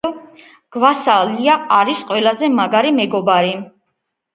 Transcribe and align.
გვასალია 0.77 1.59
არის 1.77 2.03
ყველაზე 2.11 2.53
მაგარი 2.59 2.99
მეგობარი. 3.01 3.59